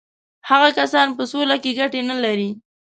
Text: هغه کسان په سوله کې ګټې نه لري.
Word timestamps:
هغه 0.49 0.69
کسان 0.79 1.07
په 1.17 1.23
سوله 1.31 1.55
کې 1.63 1.71
ګټې 1.79 2.01
نه 2.09 2.15
لري. 2.23 2.49